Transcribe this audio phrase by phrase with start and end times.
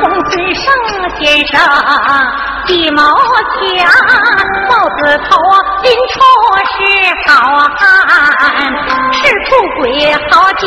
[0.00, 0.64] 公孙胜
[1.18, 1.52] 先生
[2.66, 3.86] 地毛家
[4.68, 5.36] 豹子头
[5.82, 6.16] 林冲
[6.70, 6.78] 是
[7.26, 7.30] 好
[7.76, 7.82] 汉
[9.12, 9.50] 是富
[9.80, 9.82] 贵
[10.30, 10.62] 豪杰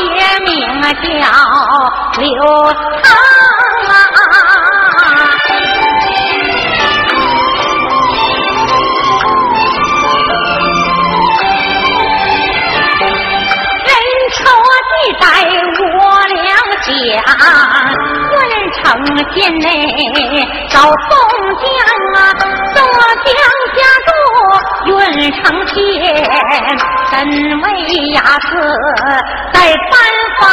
[0.46, 0.48] 名
[0.82, 0.96] 叫
[2.18, 2.24] 刘
[3.04, 3.06] 唐
[3.90, 3.92] 啊
[13.86, 13.90] 人
[14.34, 14.38] 丑
[14.90, 15.26] 地窄
[15.94, 15.98] 我
[16.28, 16.38] 良
[16.82, 16.88] 家
[18.84, 18.86] 城
[19.34, 19.66] 县内
[20.70, 20.90] 找宋
[21.62, 21.66] 江
[22.16, 22.18] 啊，
[22.74, 22.78] 宋
[23.26, 23.30] 江
[23.76, 24.10] 家住
[24.92, 24.92] 运
[25.34, 25.38] 城
[25.68, 25.76] 县，
[27.10, 27.14] 身
[27.62, 27.66] 为
[28.14, 28.52] 雅子
[29.54, 29.56] 在
[29.92, 29.94] 班
[30.40, 30.46] 房，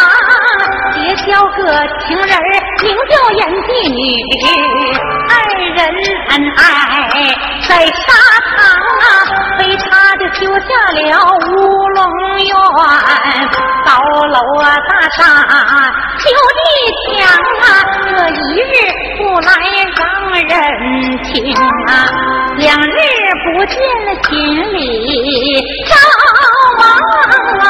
[0.94, 1.58] 结交个
[2.06, 2.31] 情人
[2.82, 3.99] 名叫燕妓女，
[5.29, 5.32] 二
[5.75, 5.79] 人
[6.31, 6.62] 恩爱
[7.67, 8.06] 在沙
[8.46, 8.55] 场
[9.02, 9.05] 啊，
[9.58, 9.85] 为他
[10.17, 10.96] 就修下了
[11.35, 11.52] 乌
[11.88, 11.99] 龙
[12.38, 12.52] 院，
[13.85, 13.88] 高
[14.29, 14.38] 楼。
[14.62, 15.23] 啊大厦
[16.19, 16.25] 修
[16.56, 16.61] 的
[17.11, 17.12] 墙
[17.61, 17.67] 啊，
[18.08, 18.73] 这一日
[19.19, 19.49] 不来
[19.96, 20.00] 让
[20.32, 20.49] 人
[21.25, 21.32] 听
[21.87, 21.91] 啊，
[22.56, 22.88] 两日
[23.44, 23.75] 不见
[24.29, 24.31] 心
[24.73, 24.79] 里
[25.87, 25.91] 着
[26.79, 26.82] 忙
[27.61, 27.62] 啊。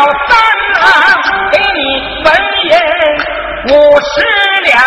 [0.00, 0.32] 老三
[0.80, 0.88] 啊，
[1.52, 1.78] 给你
[2.24, 2.32] 文
[2.64, 2.72] 银
[3.68, 3.70] 五
[4.00, 4.24] 十
[4.62, 4.80] 两，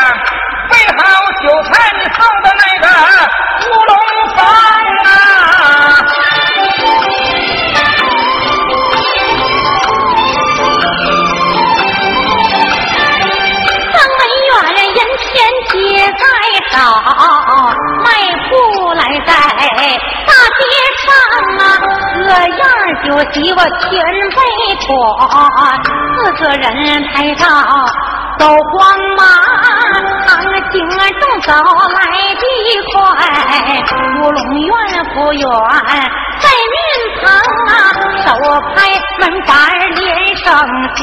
[0.71, 1.01] 备好
[1.43, 1.69] 酒菜，
[1.99, 2.87] 你送到那个。
[23.03, 23.91] 各样酒席我全
[24.29, 24.37] 备
[24.85, 24.89] 妥，
[26.15, 26.65] 四个人
[27.13, 27.45] 拍照。
[28.39, 28.81] 走黄
[29.15, 29.21] 马，
[30.25, 30.43] 唐行
[31.19, 31.61] 中走来
[32.35, 32.41] 的。
[32.91, 32.95] 快，
[34.19, 34.71] 乌龙院
[35.13, 35.43] 不远，
[36.39, 36.75] 在面
[37.21, 37.23] 旁
[37.69, 37.71] 啊，
[38.25, 38.27] 手
[38.75, 38.75] 拍
[39.19, 39.51] 门板
[39.95, 40.01] 连
[40.37, 40.43] 声
[40.95, 41.01] 响，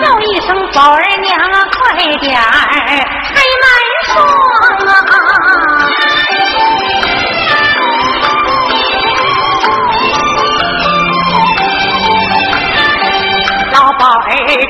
[0.00, 1.30] 叫一声宝儿娘
[1.78, 1.80] 快
[2.18, 2.24] 点
[3.34, 3.64] 开门
[4.06, 4.14] 双
[4.86, 5.00] 啊！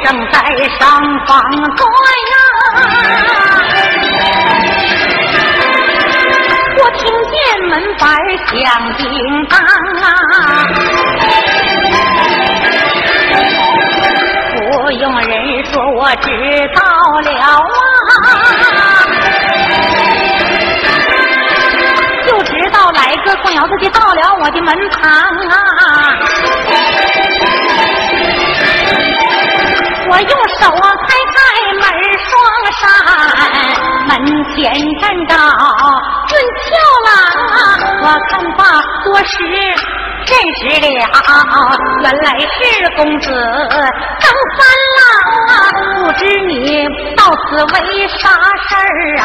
[0.04, 0.38] 正在
[0.78, 0.80] 上
[1.26, 1.34] 房
[1.76, 1.86] 坐
[2.30, 2.34] 呀，
[6.78, 7.34] 我听见
[7.68, 8.06] 门板
[8.46, 8.52] 响
[8.96, 9.02] 叮
[9.48, 9.58] 当
[10.02, 10.04] 啊，
[14.54, 14.56] 不
[14.92, 15.32] 用人
[15.66, 16.26] 说我知
[16.74, 16.80] 道
[17.20, 17.46] 了啊，
[22.26, 25.52] 就知道来个光腰子就到了我的门旁啊。
[30.12, 30.28] 我用
[30.60, 31.40] 手啊开开
[31.72, 31.82] 门
[32.28, 32.30] 双
[32.76, 32.84] 扇，
[34.08, 34.12] 门
[34.52, 34.60] 前
[35.00, 35.32] 站着
[36.28, 36.68] 俊俏
[37.06, 37.08] 郎
[37.48, 37.56] 啊，
[38.02, 38.60] 我看罢
[39.04, 41.00] 多时认识了，
[42.02, 42.52] 原来是
[42.94, 43.26] 公子
[44.20, 44.60] 张三
[44.98, 45.00] 郎
[45.48, 45.50] 啊，
[46.04, 48.28] 不知你到此为啥
[48.68, 49.16] 事儿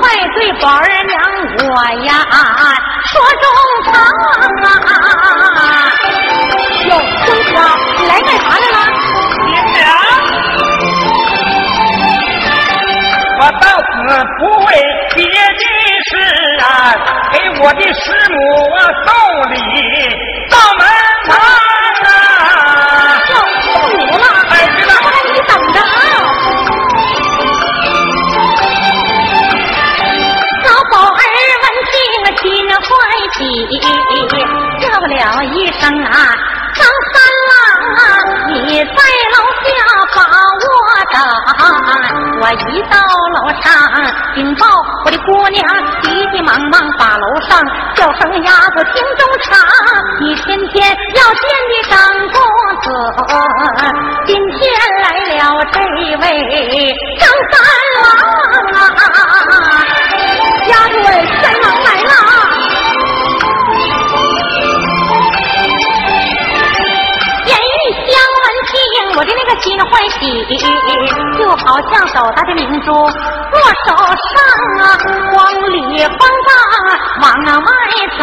[0.00, 1.20] 快对宝儿娘
[1.68, 1.70] 我
[2.06, 2.10] 呀
[3.12, 3.12] 说
[3.42, 3.44] 中
[3.92, 3.92] 他
[17.32, 18.36] 给我的师母
[18.76, 19.08] 啊送
[19.52, 19.56] 礼
[20.50, 20.80] 到门
[21.26, 21.30] 旁
[22.04, 22.08] 啊。
[23.28, 23.32] 要
[23.62, 24.90] 送礼了，哎，知道，
[25.32, 25.86] 你等着啊。
[30.64, 31.22] 老宝儿
[31.62, 31.94] 闻听
[32.42, 32.82] 心欢
[33.34, 33.38] 喜，
[34.80, 35.12] 叫了
[35.44, 36.14] 一声啊，
[36.74, 36.78] 张
[37.12, 37.16] 三
[37.48, 37.52] 郎
[37.96, 38.00] 啊，
[38.48, 39.36] 你在楼
[41.12, 41.16] 等。
[42.40, 42.96] 我一到。
[43.28, 43.70] 楼上
[44.34, 44.66] 禀报
[45.04, 45.62] 我的姑娘，
[46.02, 47.62] 急急忙忙把楼上
[47.94, 49.60] 叫声丫头听中唱。
[50.20, 51.96] 你天天要见的张
[52.32, 52.36] 公
[52.82, 52.86] 子，
[54.26, 54.58] 今天
[55.02, 55.38] 来了
[55.72, 55.76] 这
[56.16, 56.24] 位
[57.18, 57.22] 张
[57.52, 57.54] 三
[58.02, 58.04] 郎
[58.74, 58.80] 啊！
[60.68, 60.96] 丫头，
[61.42, 61.44] 三
[69.18, 70.46] 我的那个心欢喜，
[71.36, 73.10] 就好像斗大的明珠落
[73.84, 74.06] 手上
[74.78, 74.94] 啊，
[75.32, 75.36] 光
[75.72, 76.54] 里方大
[77.20, 77.26] 往
[77.64, 77.68] 外
[78.16, 78.22] 走，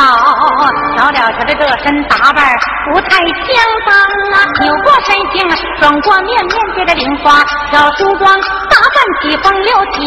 [0.96, 2.48] 瞧了瞧的这身打扮
[2.94, 3.52] 不太相
[3.86, 3.92] 当
[4.32, 5.36] 啊，扭过身形，
[5.82, 8.34] 转过面面对着菱花小梳妆，
[8.70, 10.00] 打扮起风流几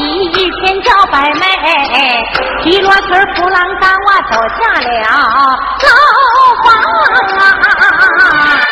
[0.63, 1.45] 千娇百媚，
[2.63, 5.93] 提罗裙扑浪干我走下了牢
[6.65, 6.67] 房
[7.39, 8.65] 啊。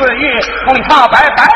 [0.00, 1.49] 四玉，红桃，白白。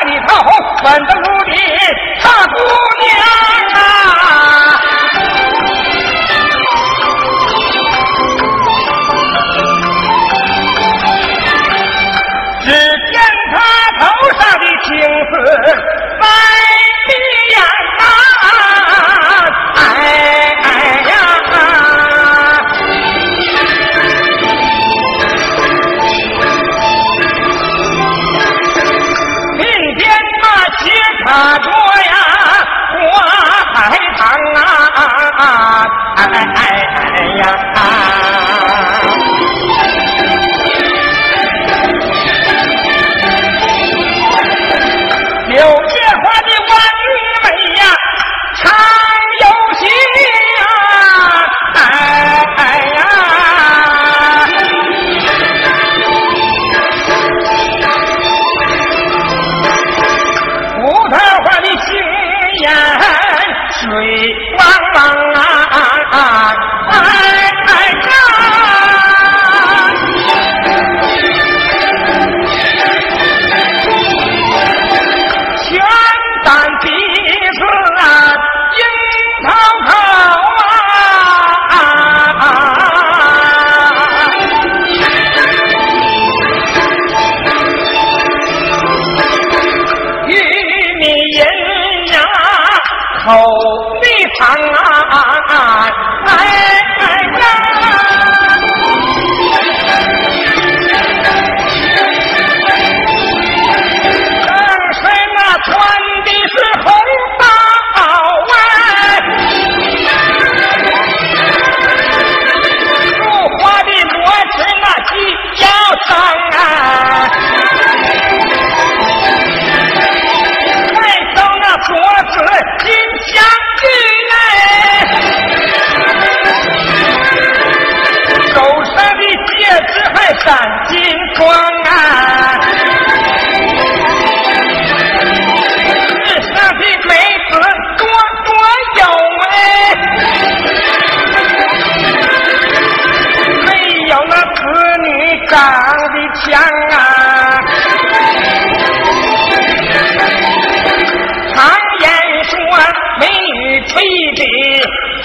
[153.95, 154.43] 配礼，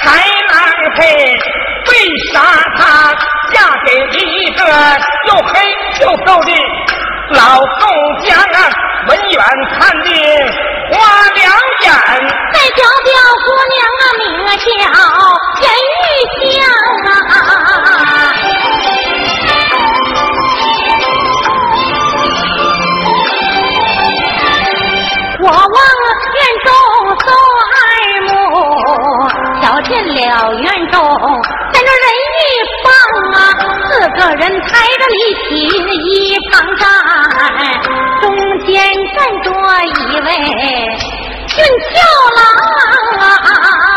[0.02, 0.04] 才
[0.48, 0.54] 能
[0.96, 1.00] 配。
[1.92, 1.92] 为
[2.32, 2.36] 啥
[2.78, 2.80] 她
[3.52, 3.88] 嫁给
[4.20, 4.62] 一个
[5.28, 5.52] 又黑
[6.02, 6.52] 又瘦的
[7.32, 7.40] 老
[7.80, 7.82] 宋
[8.26, 8.58] 江啊？
[9.08, 9.40] 文远
[9.72, 10.08] 看的
[10.92, 10.98] 花
[11.36, 11.40] 两
[11.82, 11.88] 眼，
[12.54, 13.10] 再瞧瞧
[13.46, 14.58] 姑娘啊，名叫
[15.60, 15.64] 沈
[15.96, 16.54] 玉香
[17.06, 17.10] 啊。
[30.30, 31.02] 小院中，
[31.74, 32.06] 那人
[32.38, 32.40] 一
[32.84, 32.88] 放
[33.34, 33.38] 啊，
[33.82, 35.74] 四个人抬着礼品
[36.06, 36.86] 一旁站，
[38.22, 38.24] 中
[38.68, 38.70] 间
[39.16, 39.50] 站着
[39.86, 40.30] 一位
[41.48, 41.98] 俊俏
[42.36, 42.40] 郎
[43.20, 43.89] 啊。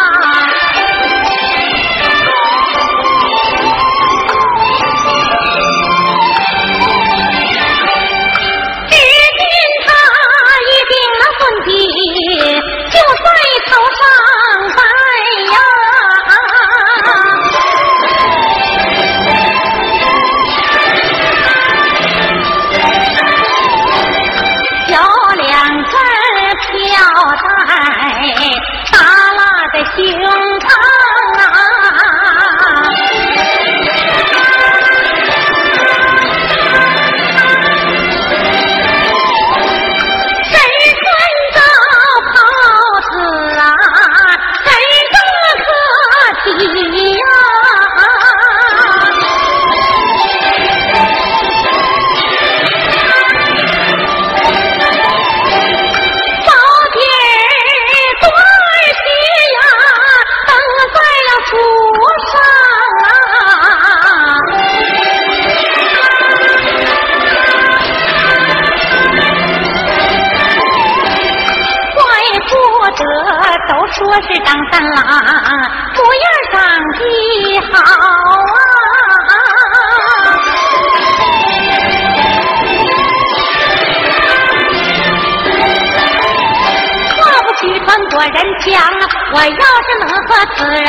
[90.63, 90.87] 此人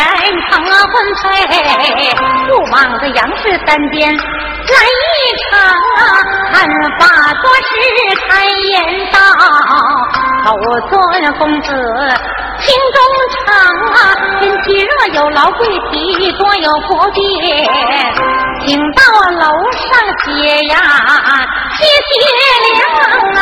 [0.51, 1.49] 成了婚配，
[2.47, 5.17] 不枉这杨氏三间来一
[5.49, 5.49] 场
[5.97, 5.99] 啊！
[6.53, 6.55] 看
[6.99, 7.01] 法
[7.41, 7.61] 多是
[8.29, 8.71] 开言
[9.11, 9.17] 道，
[10.45, 10.47] 口
[10.89, 10.93] 尊
[11.39, 11.67] 公子
[12.59, 12.95] 心中
[13.33, 13.49] 常
[13.95, 13.97] 啊，
[14.39, 17.65] 天气热有劳贵体，多有不便，
[18.63, 19.89] 请到楼上
[20.23, 20.27] 歇
[20.67, 20.77] 呀，
[21.79, 22.13] 歇歇
[22.69, 22.77] 凉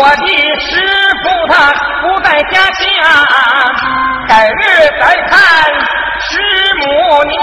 [0.00, 0.24] 我的
[0.58, 0.70] 师
[1.22, 1.52] 傅他
[2.00, 2.80] 不在家乡，
[4.26, 4.60] 改日
[4.98, 5.30] 再看
[6.22, 6.30] 师
[6.78, 6.84] 母
[7.24, 7.36] 娘。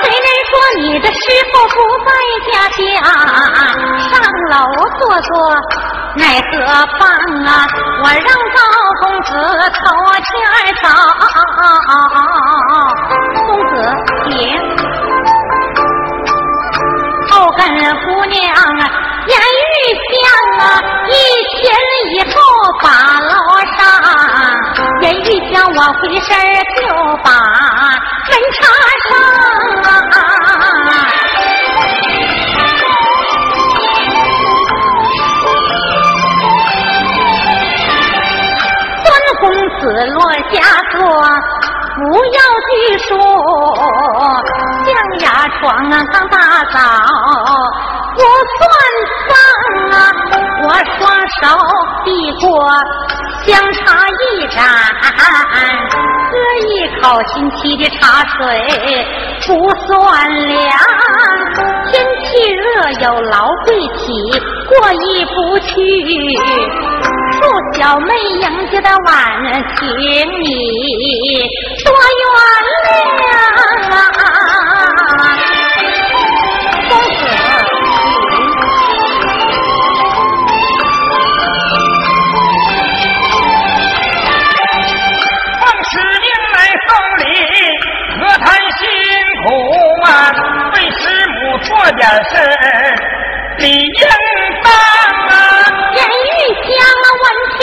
[0.00, 1.20] 虽然说你的师
[1.52, 1.76] 傅不
[2.06, 2.10] 在
[2.50, 2.80] 家乡，
[4.08, 4.10] 上
[4.48, 4.52] 楼
[4.98, 5.30] 坐坐
[6.16, 6.50] 奈何
[6.98, 7.00] 妨
[7.44, 7.50] 啊？
[8.02, 8.24] 我让
[8.56, 8.58] 赵
[9.02, 9.30] 公子
[9.84, 9.84] 头
[10.24, 10.32] 前
[10.82, 10.84] 走。
[13.46, 13.70] 公子，
[14.24, 14.30] 请。
[17.28, 17.60] 后跟
[18.06, 18.40] 姑娘
[18.80, 18.82] 啊。
[19.24, 19.74] 言语
[20.10, 20.12] 香
[20.58, 20.62] 啊，
[21.08, 21.10] 一
[21.54, 21.62] 前
[22.10, 22.36] 一后
[22.82, 22.86] 把
[23.20, 23.30] 楼
[23.76, 23.80] 上，
[25.02, 26.28] 言语香我回身
[26.76, 26.80] 就
[27.22, 27.28] 把
[28.28, 28.60] 门插
[29.08, 29.10] 上
[29.82, 29.86] 啊。
[39.04, 39.06] 孙
[39.40, 39.42] 公
[39.78, 39.80] 子
[40.14, 40.16] 落
[40.52, 40.54] 下
[40.90, 40.98] 座，
[41.94, 42.72] 不要拘
[43.06, 43.10] 束，
[44.84, 45.24] 象牙
[45.58, 46.34] 床刚打
[46.72, 46.76] 扫。
[48.14, 48.22] 不算脏啊！
[48.22, 48.22] 我
[50.72, 51.00] 双
[51.40, 51.42] 手
[52.04, 52.08] 递
[52.40, 52.46] 过
[53.44, 54.60] 香茶一盏，
[56.30, 56.32] 喝
[56.68, 57.02] 一口
[57.34, 58.00] 新沏的茶
[58.36, 58.40] 水，
[59.46, 59.48] 不
[59.86, 59.90] 算
[60.48, 60.56] 凉。
[61.90, 61.92] 天
[62.24, 62.62] 气热
[63.00, 64.08] 有劳贵体，
[64.68, 65.68] 过意不去。
[67.32, 67.38] 祝
[67.78, 68.08] 小妹
[68.40, 69.10] 迎接的晚，
[69.76, 70.00] 请你
[71.84, 71.86] 多
[72.20, 72.24] 原
[72.86, 74.31] 谅啊！
[90.74, 92.32] 为师母做点事
[93.58, 94.02] 理应
[94.62, 94.66] 当
[95.28, 95.32] 啊。
[95.94, 96.06] 言语
[96.64, 96.70] 香
[97.22, 97.24] 闻
[97.58, 97.60] 听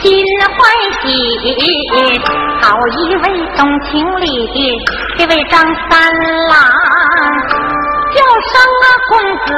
[0.00, 0.02] 心
[0.50, 0.54] 欢
[1.02, 1.04] 喜，
[2.62, 3.22] 好一位
[3.56, 3.90] 懂情
[4.20, 4.26] 理
[5.18, 5.52] 这位张
[5.90, 5.90] 三
[6.48, 6.52] 郎，
[8.14, 8.16] 叫
[8.50, 9.12] 声啊公
[9.46, 9.48] 子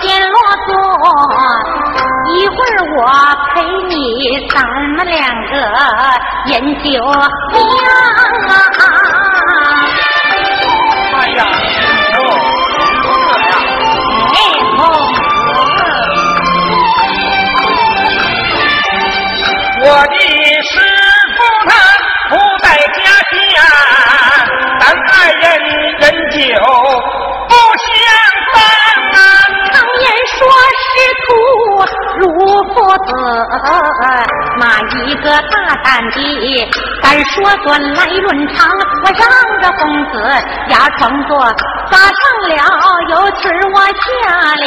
[0.00, 0.72] 先落座，
[2.34, 2.98] 一会儿我
[3.54, 3.54] 陪
[3.88, 3.92] 你
[4.48, 4.54] 咱
[4.96, 5.16] 们两
[5.50, 5.52] 个
[6.46, 7.16] 饮酒量
[8.48, 8.52] 啊。
[32.98, 33.10] 子，
[34.58, 36.16] 骂一个大胆的
[37.02, 38.68] 敢说算来论长？
[39.04, 39.22] 我让
[39.60, 40.12] 着公子
[40.68, 41.32] 牙床坐，
[41.90, 42.14] 咋上
[42.48, 42.52] 了，
[43.10, 44.64] 由此我下了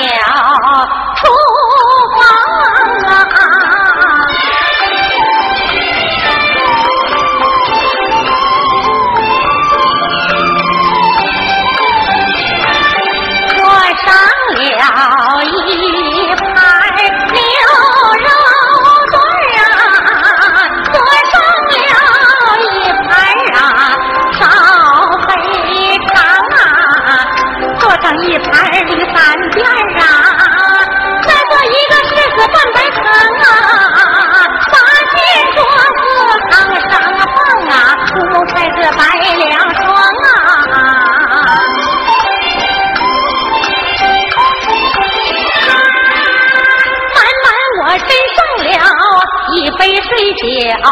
[49.77, 50.43] 杯水酒，
[50.83, 50.91] 默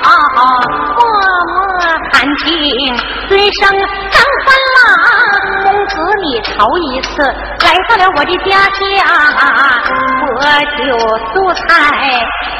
[1.53, 1.57] 默
[2.13, 2.45] 含情，
[3.27, 3.61] 尊声
[4.11, 4.77] 张三郎，
[5.63, 7.07] 公子你头一次
[7.63, 8.79] 来到了我的家乡，
[10.35, 10.37] 喝
[10.77, 10.79] 酒
[11.33, 11.63] 素菜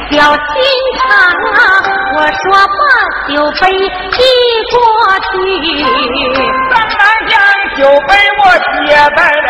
[0.10, 0.36] 表心
[0.98, 1.02] 肠
[1.54, 1.58] 啊！
[2.16, 2.82] 我说把
[3.28, 3.64] 酒杯
[4.12, 4.18] 递
[4.72, 4.76] 过
[5.32, 5.34] 去，
[6.72, 6.90] 当然
[7.28, 7.34] 将
[7.76, 8.10] 酒杯
[8.44, 8.44] 我
[8.86, 9.50] 接在了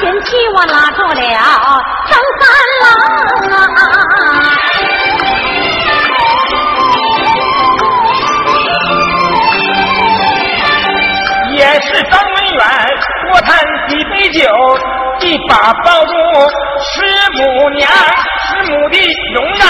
[0.00, 1.20] 嫌弃，我拉住了
[2.08, 2.42] 张三
[2.80, 2.88] 郎
[3.74, 3.78] 啊。
[11.52, 12.64] 也是张文远，
[13.30, 13.48] 我谈
[13.88, 14.40] 几杯酒，
[15.20, 15.52] 一把
[15.84, 16.12] 抱住
[16.80, 18.96] 师母娘，师母的
[19.34, 19.62] 容颜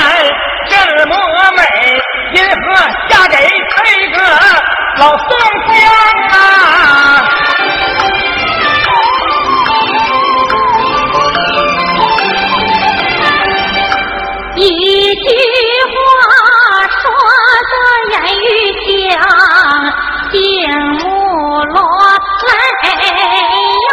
[0.68, 0.72] 这
[1.08, 1.12] 么
[1.56, 1.60] 美，
[2.34, 2.54] 因何
[3.08, 3.34] 嫁给
[3.74, 3.78] 这
[4.16, 4.16] 个
[4.98, 5.28] 老宋
[5.66, 5.74] 江
[6.38, 6.38] 啊？
[15.10, 15.18] 一句
[15.90, 15.96] 话
[17.02, 17.02] 说
[17.70, 17.72] 得
[18.12, 18.46] 言语
[18.86, 19.18] 响，
[20.30, 20.34] 心
[21.00, 21.02] 不
[21.74, 21.76] 落。
[22.82, 23.88] 哎呀。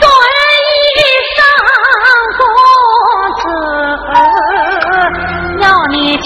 [0.00, 0.02] 尊
[0.80, 0.96] 一
[1.34, 1.38] 声
[2.38, 2.42] 公
[3.40, 3.42] 子，
[5.60, 6.24] 要你听。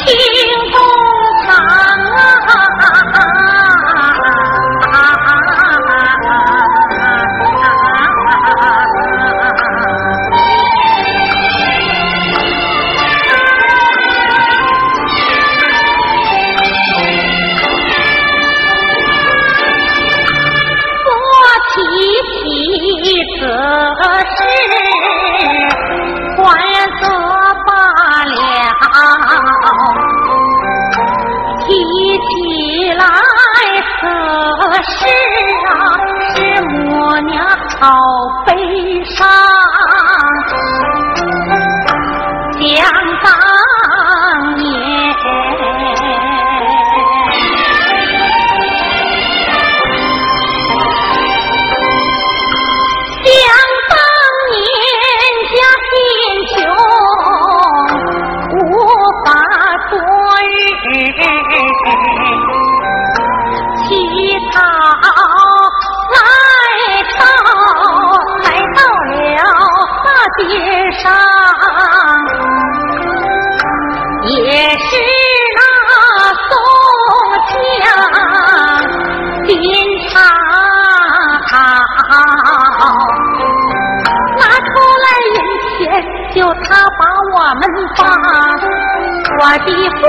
[89.50, 90.00] 我的父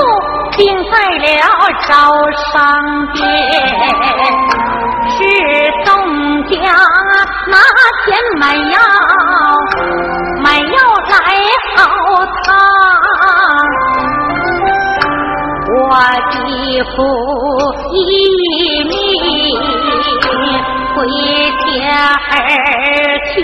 [0.57, 0.59] 病
[0.91, 1.23] 在了
[1.87, 1.89] 招
[2.51, 2.53] 商
[3.13, 3.23] 店，
[5.15, 5.17] 是
[5.85, 5.87] 宋
[6.49, 6.59] 江
[7.47, 7.55] 拿
[8.03, 8.75] 钱买药，
[10.43, 10.75] 买药
[11.07, 11.15] 来
[11.77, 11.81] 熬
[12.43, 12.45] 汤。
[15.71, 15.87] 我
[16.31, 16.35] 的
[16.83, 16.97] 父
[17.93, 17.95] 一
[18.83, 18.91] 命
[20.95, 20.97] 回
[21.79, 21.79] 家
[22.29, 22.35] 而
[23.33, 23.37] 去。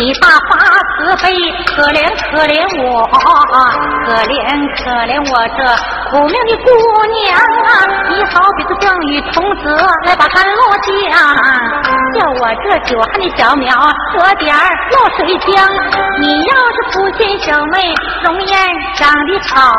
[0.00, 0.56] 你大发
[0.96, 1.28] 慈悲，
[1.76, 2.00] 可怜
[2.32, 3.04] 可怜我，
[4.06, 4.32] 可怜
[4.80, 5.60] 可怜我这。
[6.08, 6.72] 苦命的姑
[7.20, 7.68] 娘啊，
[8.08, 11.12] 你好比是降雨童子来把甘露降，
[12.16, 15.68] 叫我这久旱的小苗喝点露水浆。
[16.18, 17.92] 你要是福气小妹，
[18.24, 18.56] 容颜
[18.96, 19.70] 长得好，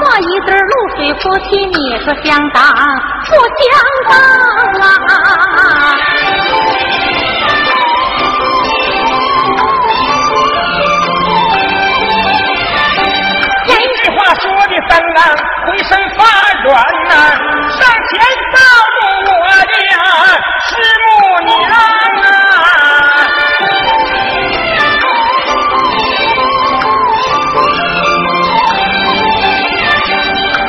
[0.00, 2.62] 做一对露水夫妻，你说相当
[3.26, 3.66] 不相
[4.08, 4.14] 当
[4.78, 5.18] 啊？
[16.64, 16.72] 转
[17.08, 17.10] 呐，
[17.70, 18.12] 上前
[18.52, 18.56] 抱
[18.94, 18.96] 住
[19.30, 19.72] 我的
[20.64, 20.70] 师
[21.04, 21.06] 母
[21.44, 22.26] 娘啊！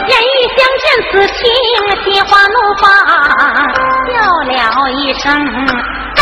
[0.08, 1.39] 言语相见此情，
[2.04, 2.84] 心花怒放，
[4.08, 4.54] 叫了
[4.91, 5.23] 一声。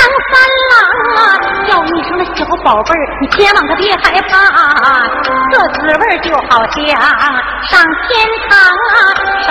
[0.03, 0.35] 张三
[0.71, 0.75] 郎
[1.15, 1.17] 啊，
[1.65, 4.35] 叫一声那小宝贝儿，你千万可别害怕，
[5.49, 6.77] 这滋味就好像
[7.63, 8.95] 上天堂啊！
[9.47, 9.49] 手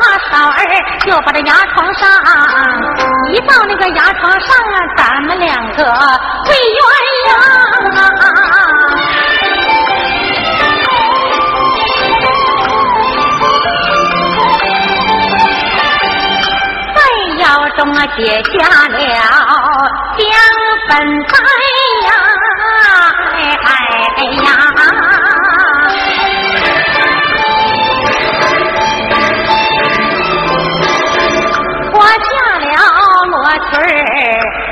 [0.00, 0.58] 拉手儿
[1.04, 2.08] 就把这牙床上，
[3.32, 6.80] 一到那个牙床上啊，咱们两个会鸳
[7.28, 7.30] 鸯
[7.98, 8.02] 啊！
[17.76, 18.52] 中啊，结下
[18.88, 18.98] 了。
[20.16, 20.28] 两
[20.88, 20.90] 分
[21.26, 21.32] 开
[22.06, 22.10] 呀，
[23.34, 24.46] 哎哎呀！
[31.94, 32.64] 我嫁了
[33.26, 33.34] 罗
[33.70, 33.84] 裙儿，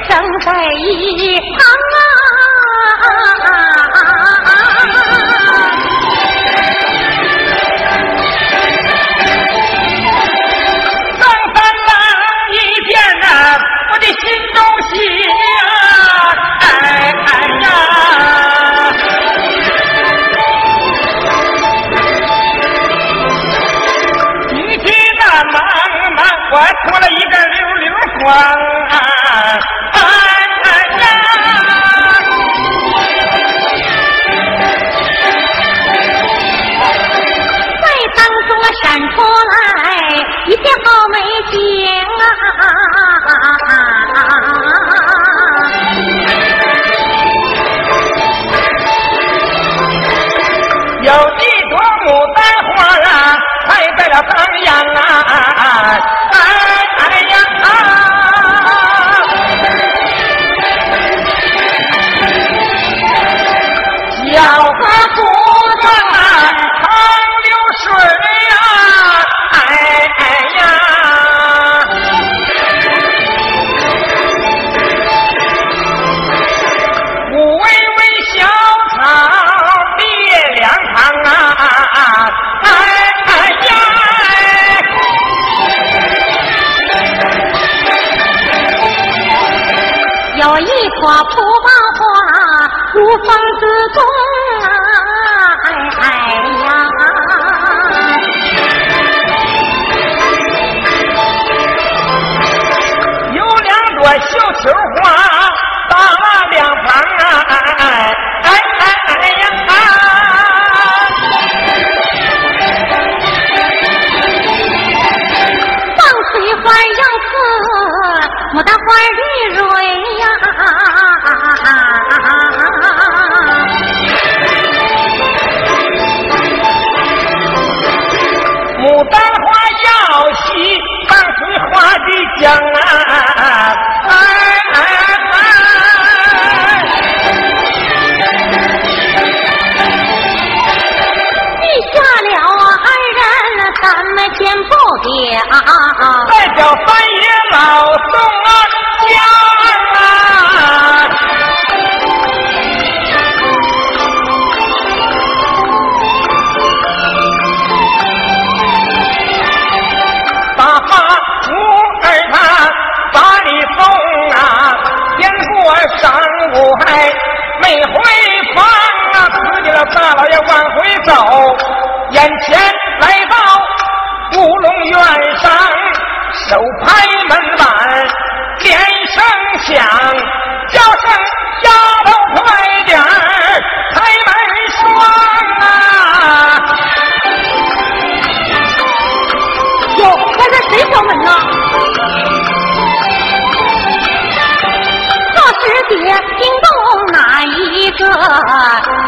[0.08, 0.10] 正
[0.40, 0.84] 在一
[1.38, 1.60] 旁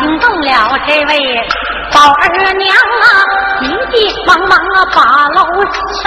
[0.02, 1.12] 惊动了这位
[1.92, 2.68] 宝儿娘
[3.02, 3.04] 啊！
[3.60, 3.94] 急急
[4.26, 5.00] 忙忙啊，把
[5.34, 5.38] 楼
[6.02, 6.04] 上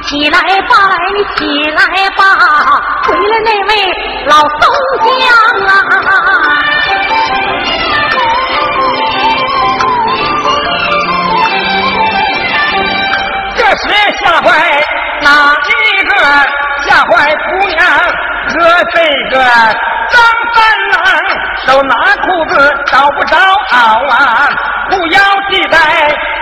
[0.02, 0.72] 起来吧，
[1.14, 1.38] 你起
[1.70, 2.18] 来吧，
[3.04, 3.70] 回来那位
[4.26, 4.60] 老宋
[5.04, 5.08] 江
[5.66, 5.68] 啊！
[13.56, 13.82] 这时
[14.24, 14.48] 吓坏
[15.22, 15.28] 哪
[15.68, 15.70] 一
[16.04, 16.10] 个？
[16.88, 17.78] 吓坏姑娘
[18.50, 18.58] 和
[18.92, 18.98] 这
[19.30, 19.36] 个
[20.10, 20.20] 张
[20.54, 20.58] 三
[20.90, 20.96] 郎
[21.66, 22.54] 手拿裤子
[22.86, 23.36] 找不着
[23.70, 24.48] 袄啊，
[24.90, 25.76] 裤腰系在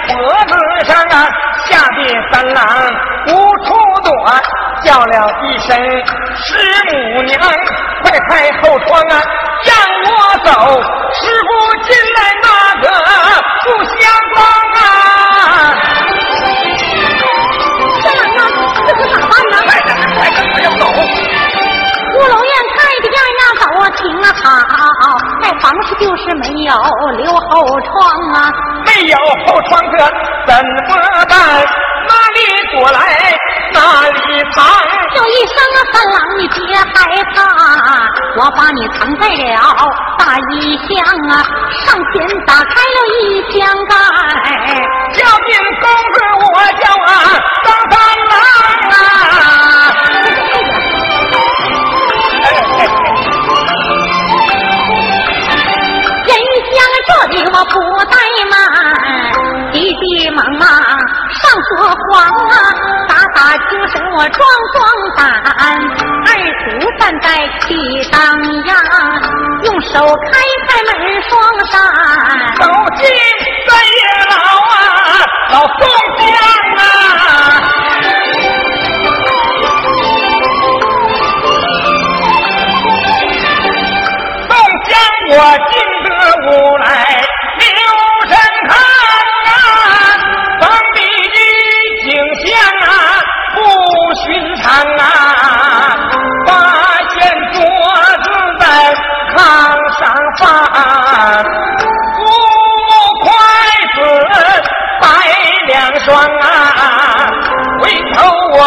[0.06, 0.16] 脖
[0.46, 0.52] 子
[0.84, 1.28] 上啊，
[1.66, 1.98] 吓得
[2.32, 2.64] 三郎
[3.26, 3.30] 无
[3.64, 3.68] 处
[4.04, 4.10] 躲，
[4.82, 5.76] 叫了一声
[6.36, 6.46] 师
[6.90, 7.38] 母娘，
[8.02, 9.20] 快开后窗啊，
[9.64, 9.70] 让
[10.04, 10.08] 我
[10.44, 10.50] 走，
[11.12, 11.48] 师傅
[11.82, 12.46] 进来那
[12.80, 12.86] 个
[13.64, 13.96] 不相
[14.34, 14.38] 帮
[14.80, 14.82] 啊！
[18.00, 19.54] 三郎啊，这可咋办呢？
[19.66, 20.77] 快点，快点，快
[24.48, 26.72] 好，那房子就是没有
[27.16, 27.88] 留后窗
[28.34, 28.50] 啊。
[28.86, 29.98] 没有后窗这
[30.46, 30.70] 怎么
[31.28, 31.36] 办？
[32.08, 32.36] 哪里
[32.72, 32.98] 躲来
[33.74, 33.78] 哪
[34.08, 34.16] 里
[34.52, 34.64] 藏？
[35.14, 36.88] 有一声啊，三郎你别害
[37.34, 37.36] 怕，
[38.38, 39.54] 我把你藏在了
[40.18, 40.88] 大衣箱
[41.28, 41.44] 啊，
[41.84, 43.94] 上前打开了一箱盖。
[45.12, 45.48] 叫进
[45.80, 45.84] 公
[46.14, 46.46] 子我
[46.80, 47.06] 叫啊
[47.64, 47.92] 张三
[64.18, 64.42] 我壮
[64.74, 64.82] 壮
[65.16, 65.22] 胆，
[66.26, 66.66] 二徒
[66.98, 67.70] 站在气
[68.10, 68.18] 当
[68.66, 68.74] 阳，
[69.62, 70.90] 用手开开门
[71.22, 71.30] 双
[71.66, 71.78] 扇。
[72.56, 72.66] 走
[72.96, 73.06] 进
[106.08, 107.28] 转啊，
[107.82, 108.58] 回头我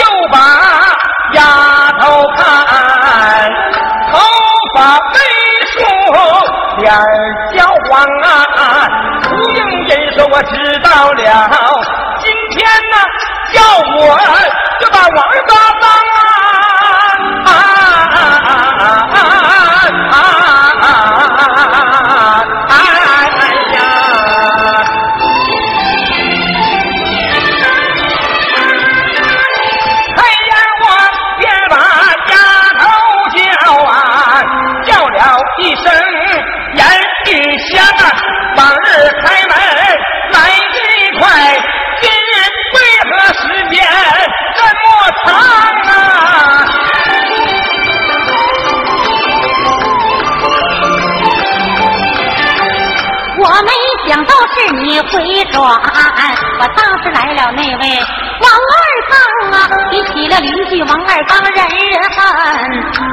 [0.00, 0.36] 又把
[1.32, 1.40] 丫
[1.98, 2.44] 头看，
[4.12, 4.20] 头
[4.74, 5.16] 发微
[5.72, 5.80] 梳，
[6.82, 7.02] 脸儿
[7.56, 8.28] 焦黄啊，
[9.22, 11.24] 不应人说我知道了，
[12.18, 12.96] 今天呢
[13.54, 13.62] 叫
[13.96, 14.02] 我
[14.78, 15.18] 就把王
[15.48, 15.88] 八当
[54.06, 57.82] 想到是你回转，我当时来了那位
[58.40, 58.74] 王二
[59.08, 59.14] 刚
[59.50, 61.56] 啊，提起了邻居王二刚人
[61.90, 62.22] 人恨，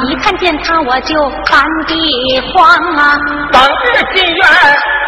[0.10, 1.16] 一看见他我就
[1.48, 3.18] 烦地慌啊。
[3.54, 4.48] 往日进院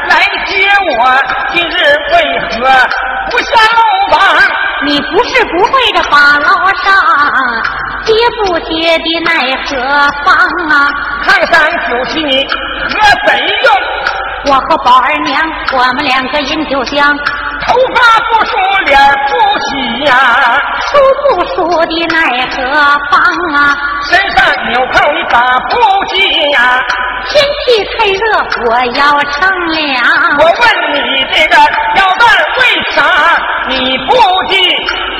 [0.07, 1.21] 来接我，
[1.53, 1.75] 今日
[2.13, 2.15] 为
[2.49, 2.57] 何
[3.29, 3.81] 不下楼
[4.11, 4.17] 房？
[4.85, 6.47] 你不是不会这把牢
[6.81, 6.95] 上，
[8.05, 8.13] 接
[8.43, 9.31] 不接的奈
[9.65, 9.71] 何
[10.23, 10.33] 方
[10.69, 10.89] 啊？
[11.25, 12.93] 看山酒席你和
[13.27, 13.67] 谁用？
[14.45, 15.41] 我和宝二娘，
[15.73, 17.15] 我们两个饮酒香，
[17.65, 18.51] 头发不梳，
[18.85, 20.59] 脸不洗呀、
[20.91, 20.97] 梳
[21.29, 22.57] 不梳的奈何
[23.09, 23.21] 方
[23.55, 23.75] 啊？
[24.09, 25.39] 身上纽扣你咋
[25.69, 25.79] 不
[26.13, 26.17] 系
[26.51, 26.77] 呀、
[27.25, 27.65] 天气
[27.97, 28.21] 太热，
[28.67, 29.01] 我要
[29.31, 30.03] 乘凉。
[30.39, 30.53] 我问
[30.93, 31.55] 你这个
[31.95, 32.21] 腰带
[32.59, 32.61] 为
[32.91, 32.97] 啥
[33.69, 34.11] 你不
[34.49, 34.53] 系？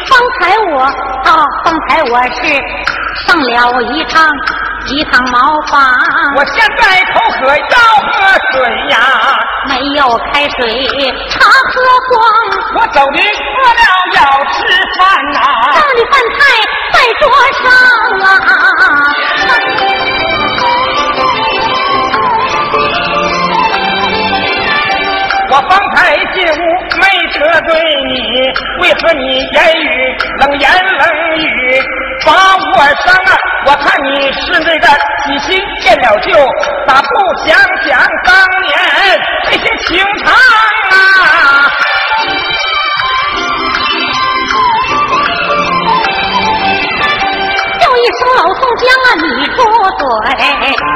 [0.05, 0.41] 方才
[0.73, 2.41] 我啊，方才我是
[3.25, 4.29] 上了一趟
[4.87, 5.37] 一趟茅
[5.67, 5.81] 房，
[6.35, 6.81] 我现在
[7.13, 7.77] 口渴要
[8.11, 8.11] 喝
[8.51, 8.53] 水
[8.89, 8.97] 呀，
[9.69, 10.59] 没有开水，
[11.29, 11.71] 茶喝
[12.09, 12.13] 光。
[12.75, 13.83] 我走的饿了
[14.13, 14.19] 要
[14.51, 14.55] 吃
[14.99, 15.01] 饭
[15.31, 15.39] 呐、
[15.71, 16.39] 大的饭菜
[16.91, 17.23] 在桌
[17.63, 17.65] 上
[18.19, 18.27] 啊。
[25.53, 26.57] 我方才进屋
[26.97, 27.01] 没
[27.31, 27.37] 得
[27.69, 28.11] 罪你，
[28.81, 29.85] 为何你言语
[30.39, 31.79] 冷言冷语
[32.25, 33.37] 把我伤啊？
[33.67, 34.87] 我看你是那个
[35.27, 36.33] 喜新厌了旧，
[36.87, 37.07] 咋不
[37.45, 38.33] 想想当
[38.63, 38.73] 年
[39.43, 40.97] 这些情长啊？
[47.79, 49.23] 叫一声老宋江啊，你
[50.03, 50.27] 住嘴！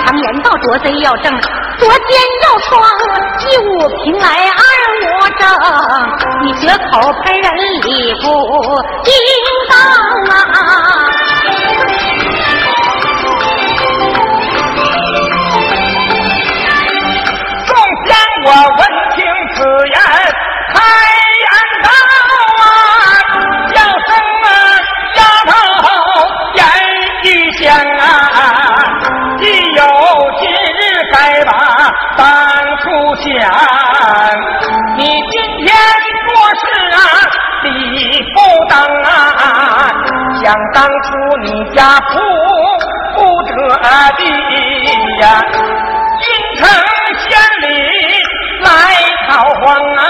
[0.05, 1.31] 常言道，捉贼要正，
[1.79, 1.97] 捉奸
[2.43, 2.83] 要双，
[3.39, 4.61] 一五平来二
[4.99, 5.01] 五
[5.39, 5.41] 正。
[6.43, 6.91] 你绝口
[7.23, 7.47] 喷人
[7.83, 8.25] 理不
[9.05, 9.09] 应
[9.69, 9.71] 当
[10.35, 10.35] 啊！
[17.65, 17.69] 宋
[18.07, 18.11] 江，
[18.45, 18.47] 我
[18.77, 18.79] 闻
[19.15, 19.17] 听
[19.55, 19.95] 此言，
[20.73, 20.75] 开
[34.97, 35.35] 你今
[35.65, 35.67] 天
[36.27, 36.63] 做事
[36.95, 36.97] 啊
[37.63, 37.69] 理
[38.33, 38.35] 不
[38.69, 39.07] 当啊，
[40.41, 41.07] 想当初
[41.43, 41.77] 你家
[42.07, 42.13] 富
[43.15, 43.51] 不得
[44.17, 44.21] 地
[45.19, 45.23] 呀，
[46.21, 46.25] 京
[46.57, 46.61] 城
[47.19, 47.27] 县
[47.61, 47.65] 里
[48.61, 48.67] 来
[49.27, 49.65] 逃荒
[49.97, 50.01] 啊，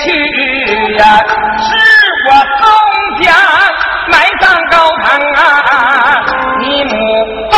[0.00, 0.04] 去
[0.96, 1.02] 呀，
[1.58, 1.70] 是
[2.26, 2.62] 我宋
[3.22, 3.24] 家
[4.08, 5.06] 埋葬高堂
[5.36, 5.38] 啊！
[6.58, 6.92] 你母
[7.50, 7.56] 报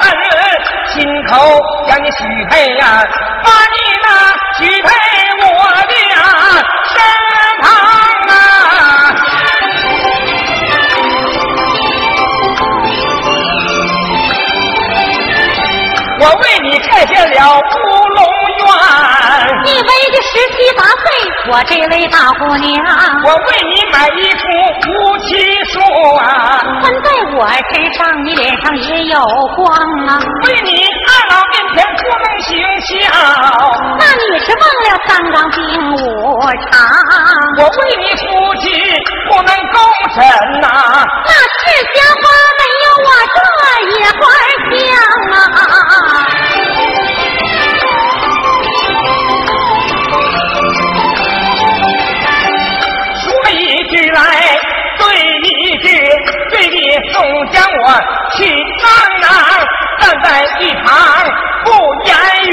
[0.00, 0.06] 恩，
[0.92, 0.96] 亲
[1.26, 1.30] 口
[1.86, 2.82] 将你许配呀，
[3.44, 4.08] 把你那
[4.58, 4.88] 许配
[5.42, 5.92] 我的
[6.94, 6.96] 身
[7.60, 7.64] 旁
[8.30, 8.32] 啊！
[16.20, 17.60] 我为你拆建了乌
[18.08, 18.18] 龙
[18.58, 18.66] 院，
[19.64, 21.04] 你为的十七八岁。
[21.50, 22.84] 我这位大姑娘，
[23.24, 24.44] 我为你买一株
[24.82, 24.86] 夫
[25.18, 25.28] 妻
[25.72, 25.80] 书
[26.16, 27.06] 啊，穿在
[27.36, 29.18] 我身上，你脸上也有
[29.56, 29.66] 光
[30.06, 30.20] 啊。
[30.44, 30.70] 为你
[31.06, 32.48] 二老面前不能行
[32.86, 32.86] 孝，
[33.98, 35.58] 那你是忘了三纲并
[35.92, 35.96] 五
[36.70, 36.72] 常。
[37.58, 38.26] 我为你夫
[38.60, 38.64] 妻
[39.28, 39.76] 不能共
[40.14, 40.16] 枕
[40.60, 40.66] 呐，
[41.24, 42.22] 那世间花
[42.58, 43.36] 没有我这
[43.86, 44.20] 一花
[44.70, 44.76] 香
[45.32, 45.36] 啊。
[54.10, 54.20] 来，
[54.98, 55.04] 对
[55.42, 55.46] 你
[55.82, 55.86] 是
[56.50, 56.76] 对你
[57.12, 57.16] 宋
[57.52, 57.86] 江，我
[58.36, 58.36] 气
[58.82, 58.86] 昂
[59.22, 59.28] 昂
[60.00, 60.26] 站在
[60.60, 60.86] 一旁
[61.64, 61.66] 不
[62.04, 62.12] 言
[62.46, 62.52] 语。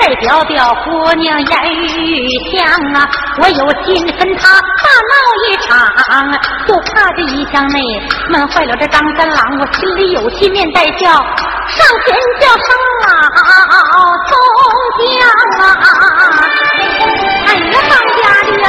[0.00, 2.60] 这表表姑娘言语香
[2.94, 3.08] 啊，
[3.40, 5.14] 我有心跟他大闹
[5.46, 5.70] 一场，
[6.66, 7.78] 就怕这一箱内
[8.28, 9.38] 闷坏了这张三郎。
[9.60, 12.66] 我心里有气面带笑，上前叫声
[13.02, 13.08] 老
[14.28, 14.30] 宋
[14.98, 15.20] 江
[15.60, 15.64] 啊！
[17.46, 18.66] 哎呀，当家的呀！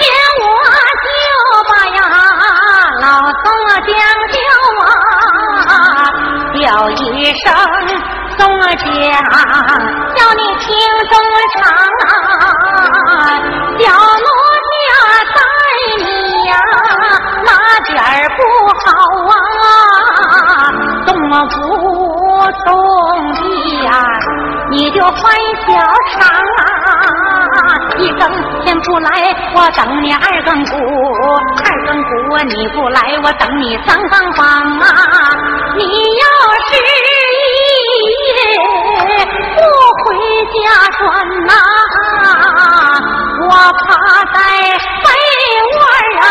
[0.00, 0.08] 见
[0.40, 0.42] 我
[1.04, 1.08] 就
[1.68, 1.98] 把呀
[3.00, 3.88] 老宋啊将
[4.32, 4.38] 究
[4.80, 4.88] 啊
[6.54, 6.94] 叫一
[7.34, 7.44] 声
[8.38, 8.84] 宋儿姐
[10.16, 10.68] 叫你听
[11.10, 11.60] 这么长
[12.06, 12.08] 啊
[13.78, 14.26] 小奴
[14.72, 14.88] 家
[15.34, 15.38] 待
[15.98, 16.04] 你
[16.48, 16.50] 呀
[17.44, 17.48] 哪
[17.86, 18.38] 点儿不
[18.80, 18.86] 好
[19.28, 19.32] 啊
[21.06, 21.54] 动啊不
[22.64, 22.68] 动
[23.42, 23.44] 你
[23.84, 23.88] 呀
[24.70, 25.20] 你就换
[25.66, 25.68] 小
[26.12, 26.18] 厂
[26.58, 26.69] 啊
[28.00, 28.22] 一更
[28.64, 29.08] 天不来，
[29.54, 30.74] 我等你二更鼓；
[31.64, 32.10] 二更鼓
[32.48, 34.42] 你不来，我等你三更梆
[34.82, 34.84] 啊！
[35.76, 36.24] 你要
[36.66, 37.46] 是一
[38.26, 38.30] 夜
[39.54, 39.58] 不
[40.02, 40.04] 回
[40.54, 40.56] 家
[40.98, 41.00] 转
[41.46, 41.52] 呐，
[43.42, 43.52] 我
[43.84, 43.84] 趴
[44.32, 44.36] 在
[45.04, 45.06] 被
[45.66, 45.74] 窝
[46.22, 46.24] 啊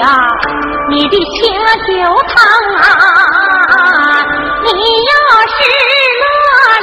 [0.00, 0.06] 呀，
[0.88, 1.38] 你的清
[1.86, 1.92] 酒
[2.28, 2.34] 汤
[2.76, 2.80] 啊！
[4.64, 5.12] 你要
[5.46, 5.56] 是
[6.20, 6.24] 乐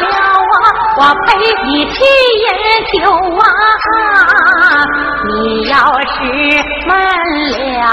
[0.05, 0.11] 了
[0.53, 0.55] 啊，
[0.97, 1.27] 我陪
[1.65, 1.95] 你去
[2.43, 2.47] 饮
[2.93, 2.95] 酒
[3.39, 3.43] 啊！
[5.25, 5.33] 你
[5.67, 6.15] 要是
[6.87, 6.89] 闷
[7.73, 7.85] 了，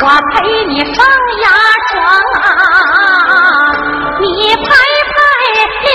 [0.00, 0.96] 我陪你上
[1.42, 1.46] 牙
[1.90, 1.92] 床
[2.40, 2.42] 啊！
[4.20, 4.24] 你
[4.56, 4.64] 拍
[5.12, 5.14] 拍
[5.84, 5.94] 良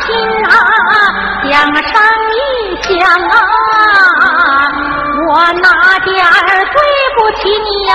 [0.00, 0.06] 心
[0.46, 0.50] 啊，
[1.50, 1.92] 想上
[2.32, 2.34] 一
[2.82, 2.88] 想
[3.28, 3.32] 啊！
[7.40, 7.92] 起你呀？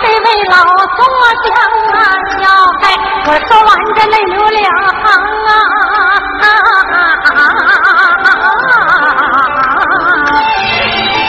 [0.00, 0.98] 这位老作
[1.44, 1.46] 将
[1.92, 1.96] 啊，
[2.38, 2.42] 小
[2.80, 2.82] 孩，
[3.26, 5.04] 我说完这泪流两行
[5.46, 5.48] 啊！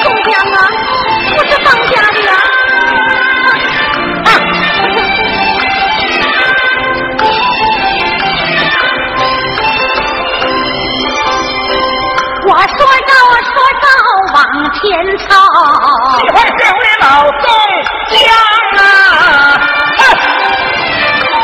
[0.04, 0.58] 宋江啊，
[1.36, 2.30] 我是当家的呀！
[12.46, 13.86] 我说着，我说着。
[14.34, 14.38] 往
[14.74, 14.82] 前
[17.08, 17.32] 老宋
[18.10, 18.18] 家
[18.76, 18.84] 啊！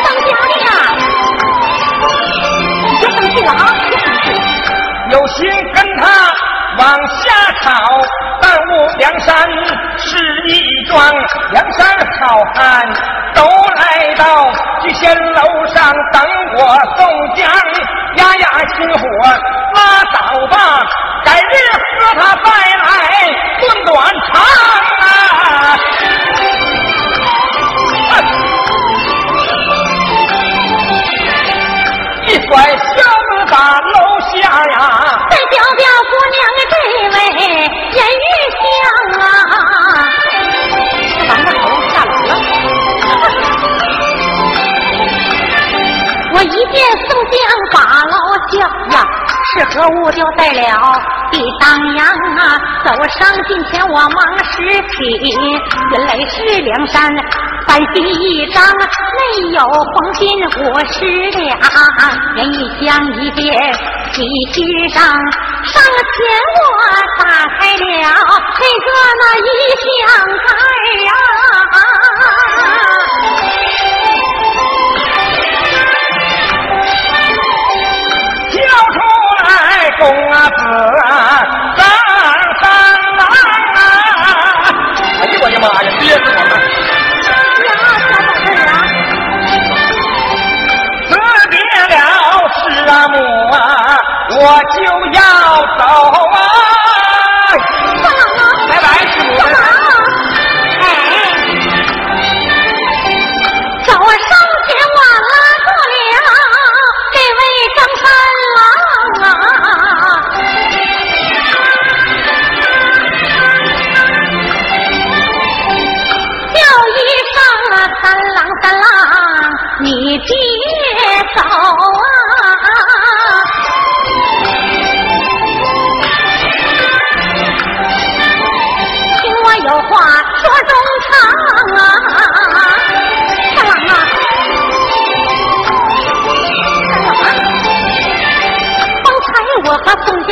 [0.04, 0.68] 当家的呀，
[2.84, 3.64] 你生气了啊！
[5.10, 5.40] 有心
[5.74, 6.04] 跟他
[6.80, 7.24] 往下
[7.62, 7.72] 讨，
[8.42, 8.62] 但悟
[8.98, 9.32] 梁山
[9.98, 10.10] 是
[10.50, 10.52] 一
[10.90, 11.00] 桩，
[11.52, 11.88] 梁山
[12.20, 12.62] 好汉
[13.34, 13.42] 都
[13.76, 14.22] 来到
[14.82, 15.42] 聚仙楼
[15.74, 16.22] 上等
[16.58, 16.60] 我
[16.98, 17.00] 宋
[17.38, 17.48] 江，
[18.18, 18.46] 压压
[18.76, 19.00] 心火
[19.76, 20.58] 拉倒吧。
[21.24, 21.56] 改日
[22.00, 22.88] 和他再来
[23.62, 23.92] 论短
[24.28, 24.32] 长
[25.00, 25.06] 啊！
[32.26, 32.78] 一甩袖
[33.30, 33.96] 子打楼
[34.32, 34.34] 下
[34.72, 34.74] 呀，
[35.30, 36.36] 再表表姑娘
[36.70, 36.74] 这
[37.10, 38.64] 位人玉香
[39.20, 39.24] 啊，
[41.28, 42.32] 把那头下来了。
[46.36, 46.76] 我一见
[47.08, 47.38] 宋江，
[49.54, 50.62] 是何物就在了
[51.32, 52.58] 地当阳啊！
[52.86, 54.96] 走上近前我忙拾起，
[55.92, 57.10] 原来是梁山
[57.68, 58.82] 白第一张，内
[59.52, 61.06] 有黄金五十
[61.38, 61.60] 两，
[62.36, 63.42] 人一将一别
[64.12, 64.24] 喜
[64.54, 66.14] 心上，上前
[66.60, 66.72] 我
[67.20, 67.24] 打
[67.60, 67.84] 开了
[68.58, 68.88] 这个
[69.20, 69.50] 那一
[69.84, 69.94] 箱
[70.48, 70.52] 盖
[71.10, 71.12] 啊。
[80.00, 80.60] 公啊子
[81.78, 81.82] 张
[82.62, 82.64] 三
[83.18, 83.22] 郎
[83.74, 83.78] 啊！
[85.20, 86.54] 哎呀我的妈呀，憋死我了！
[87.66, 87.72] 呀，
[88.10, 88.56] 咋回事。
[88.70, 88.72] 啊？
[91.10, 91.12] 辞
[91.50, 91.54] 别
[91.90, 91.98] 了
[92.56, 93.16] 师啊母
[93.52, 93.58] 啊，
[94.32, 94.38] 我
[94.74, 94.76] 就
[95.14, 95.20] 要
[95.78, 95.82] 走
[96.32, 96.38] 啊！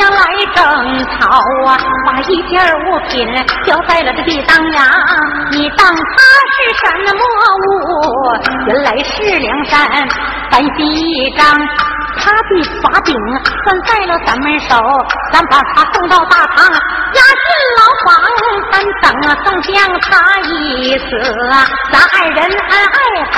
[0.02, 0.20] 和宋江来
[0.54, 0.62] 争
[1.20, 3.24] 吵啊，把一件物品
[3.64, 4.84] 交在了这地当阳，
[5.52, 6.02] 你当他
[6.50, 7.12] 是什么
[7.62, 7.70] 物？
[8.66, 9.88] 原来是梁山
[10.50, 11.44] 白一张。
[12.14, 12.38] 他的
[12.82, 13.16] 把柄
[13.64, 14.76] 攥在了咱们手，
[15.32, 17.46] 咱把他送到大堂，押进
[17.78, 18.12] 牢房。
[18.70, 19.10] 咱等
[19.44, 19.72] 宋江
[20.02, 21.04] 他一死，
[21.90, 22.52] 咱二人恩
[22.92, 22.96] 爱
[23.32, 23.34] 海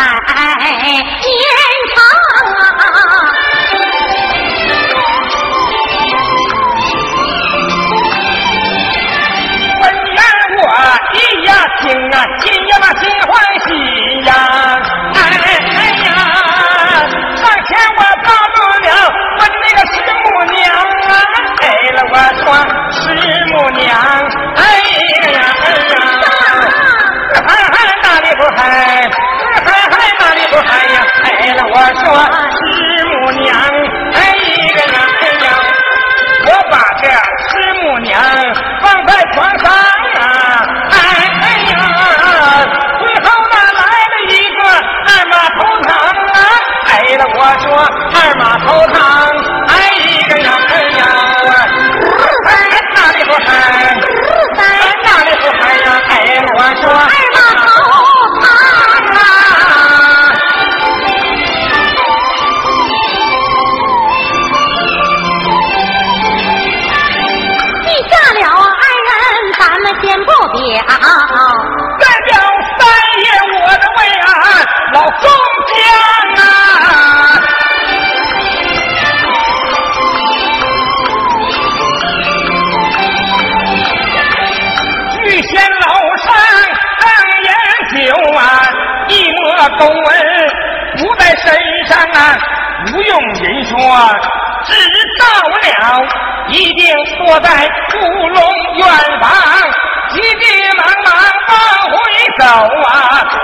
[102.38, 102.94] 走啊，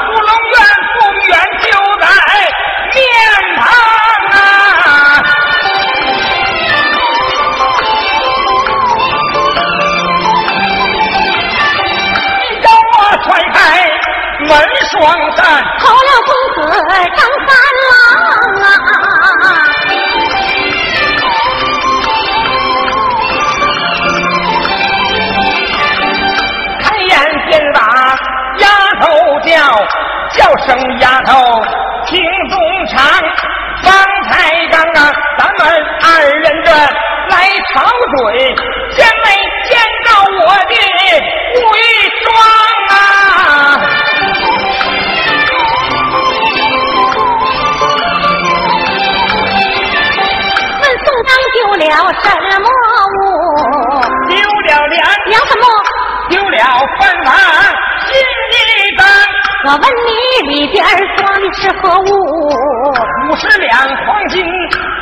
[0.09, 0.55] 乌龙院
[0.99, 1.31] 不远
[1.63, 1.67] 就
[2.01, 2.05] 在
[2.95, 2.99] 面
[3.57, 3.63] 旁
[4.33, 4.35] 啊。
[12.61, 13.57] 让我踹开
[14.41, 14.51] 门
[14.91, 14.93] 双
[15.37, 15.39] 扇，
[15.79, 16.59] 好了公子
[17.17, 17.49] 张三
[29.51, 29.57] 叫
[30.31, 31.35] 叫声丫头，
[32.07, 32.97] 听宋长。
[33.83, 33.91] 方
[34.29, 34.31] 才
[34.71, 35.67] 刚刚，咱们
[36.05, 37.35] 二人这来
[37.75, 37.83] 吵
[38.15, 38.55] 嘴，
[38.95, 39.27] 见没
[39.69, 39.71] 见
[40.07, 40.73] 到我的
[41.67, 41.69] 伪
[42.23, 42.29] 装
[42.91, 42.93] 啊？
[50.81, 51.83] 问宋江丢了
[52.23, 52.25] 什
[52.61, 52.65] 么
[53.17, 53.21] 物？
[54.29, 55.65] 丢了粮，粮什么？
[56.29, 56.55] 丢了
[57.01, 57.35] 饭碗。
[59.63, 60.09] 我问你
[60.49, 60.83] 里边
[61.17, 62.03] 装的是何物？
[63.29, 64.43] 五十两黄金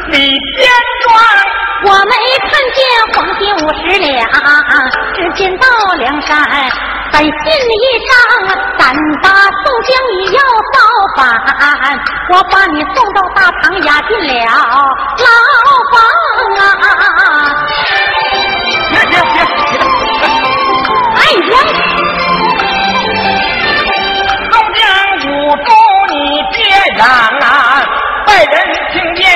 [0.09, 0.19] 里
[0.57, 0.69] 边
[1.05, 1.15] 装，
[1.85, 2.77] 我没看见
[3.15, 4.29] 黄金五十两，
[5.15, 5.65] 只见到
[5.99, 6.29] 梁山
[7.13, 8.11] 本信一张，
[8.79, 8.83] 咱
[9.23, 10.39] 把宋江你要
[10.75, 10.77] 造
[11.17, 11.19] 反，
[12.31, 15.27] 我把你送到大堂押进了牢
[15.93, 15.97] 房
[16.59, 16.61] 啊！
[18.91, 19.39] 行行行！
[21.15, 21.55] 哎呀！
[26.97, 27.85] 让啊！
[28.27, 28.55] 外人
[28.93, 29.27] 听见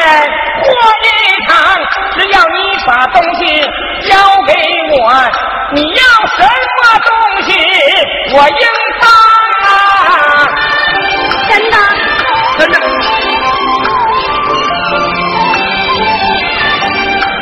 [0.62, 0.66] 火
[1.02, 1.04] 一
[1.46, 1.50] 场，
[2.14, 3.40] 只要你把东西
[4.08, 4.10] 交
[4.46, 4.52] 给
[4.92, 4.96] 我，
[5.72, 6.02] 你要
[6.36, 6.38] 什
[6.82, 7.10] 么东
[7.42, 7.48] 西
[8.34, 8.64] 我应
[9.00, 9.04] 当
[9.64, 9.70] 啊！
[11.48, 11.76] 真的，
[12.58, 12.74] 真的。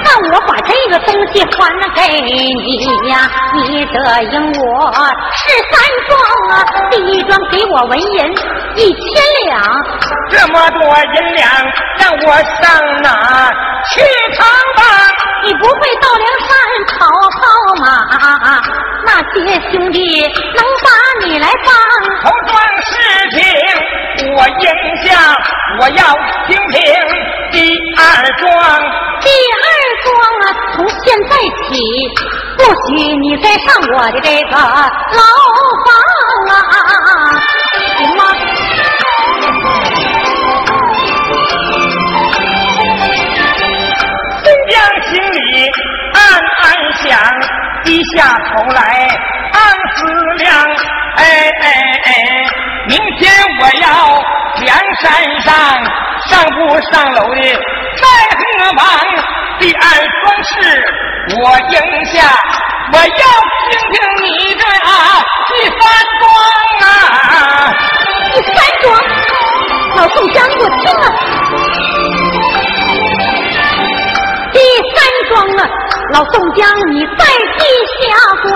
[0.03, 1.59] 那我把这个东西还
[1.95, 2.29] 给你
[3.09, 3.15] 呀，
[3.55, 4.93] 你得应我
[5.35, 5.41] 十
[5.71, 5.75] 三
[6.09, 6.11] 庄
[6.51, 6.53] 啊！
[6.91, 8.35] 第一庄给我文银
[8.77, 9.51] 一千两。
[10.31, 11.45] 这么多银两，
[11.99, 12.27] 让我
[12.63, 12.63] 上
[13.03, 13.09] 哪
[13.91, 14.01] 去
[14.37, 14.47] 藏
[14.77, 14.81] 吧？
[15.45, 16.49] 你不会到梁山
[16.87, 16.99] 跑
[17.41, 17.41] 跑
[17.81, 17.85] 马？
[19.07, 19.37] 那些
[19.71, 20.89] 兄弟能把
[21.27, 21.69] 你来帮？
[22.23, 22.53] 头桩
[22.85, 22.91] 事
[23.33, 23.39] 情
[24.37, 24.65] 我应
[25.03, 25.09] 下，
[25.81, 26.05] 我要
[26.47, 26.79] 听听
[27.51, 27.57] 第
[27.97, 28.01] 二
[28.39, 28.47] 桩。
[29.21, 29.67] 第二
[30.05, 30.09] 桩
[30.43, 30.45] 啊，
[30.75, 31.69] 从现在起，
[32.57, 34.61] 不许你再上我的这个牢
[35.87, 35.89] 房
[36.49, 36.55] 啊，
[48.17, 48.81] 下头来
[49.53, 49.59] 暗
[49.95, 49.99] 思
[50.39, 50.49] 量，
[51.17, 51.21] 哎
[51.61, 51.65] 哎
[52.05, 52.09] 哎，
[52.89, 53.31] 明天
[53.61, 53.85] 我要
[54.61, 54.69] 梁
[55.01, 55.07] 山
[55.43, 55.49] 上，
[56.27, 56.59] 上不
[56.91, 57.41] 上楼的
[57.97, 58.03] 在
[58.37, 58.39] 何
[58.77, 58.81] 方？
[59.61, 60.51] 第二桩事
[61.37, 61.75] 我应
[62.07, 62.15] 下，
[62.93, 63.05] 我要
[63.69, 63.95] 听听
[64.25, 64.61] 你这
[65.49, 65.81] 第三
[66.21, 66.23] 桩
[66.81, 66.85] 啊！
[68.33, 68.85] 第三桩，
[69.97, 71.05] 老宋江，我听了。
[74.53, 74.57] 第
[74.95, 74.99] 三
[75.29, 75.61] 桩啊，
[76.13, 77.25] 老宋江，你在
[77.57, 77.63] 地
[78.01, 78.03] 下
[78.43, 78.51] 跪，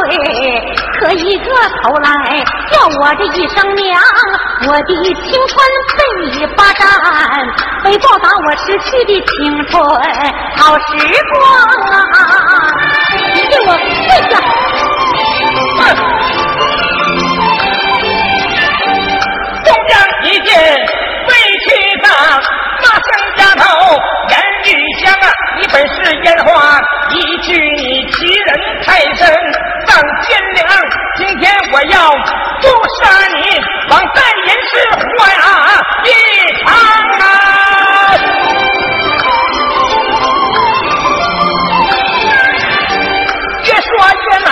[0.99, 1.45] 磕一个
[1.83, 2.09] 头来
[2.71, 4.03] 叫我这一声娘，
[4.67, 5.55] 我的青春
[5.97, 6.01] 被
[6.33, 6.83] 你霸占，
[7.85, 9.33] 为报答我失去的青
[9.69, 9.73] 春
[10.57, 10.83] 好时
[11.31, 11.43] 光
[11.93, 11.95] 啊！
[13.35, 14.33] 你给我跪下！
[19.65, 19.93] 宋江
[20.25, 20.51] 一见
[24.97, 25.27] 香啊，
[25.59, 26.81] 你本是烟花，
[27.11, 28.49] 一句你欺人
[28.85, 29.27] 太甚，
[29.87, 30.67] 丧天良。
[31.17, 32.11] 今天我要
[32.61, 32.69] 诛
[33.01, 33.03] 杀
[33.35, 33.41] 你，
[33.91, 35.39] 往在人世活呀
[36.05, 36.09] 一
[36.63, 36.65] 场
[37.21, 37.23] 啊！
[43.65, 43.89] 越说
[44.21, 44.51] 越恼，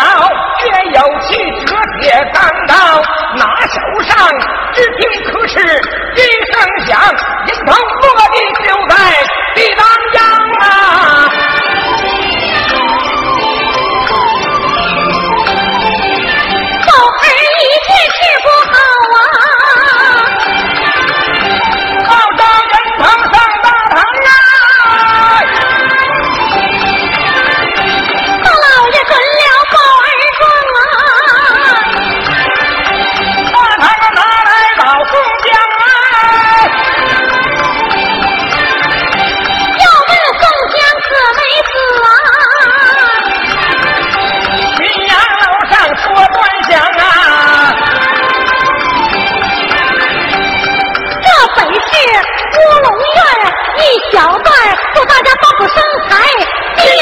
[0.62, 1.28] 越有气，
[1.66, 2.36] 扯铁钢
[2.66, 2.72] 刀
[3.36, 4.10] 拿手上，
[4.72, 6.18] 只听可是一
[6.52, 6.52] 声
[6.86, 6.90] 响。
[7.46, 8.92] 人头落地就在
[9.54, 9.80] 地当
[10.62, 11.41] 啊。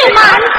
[0.07, 0.50] 你妈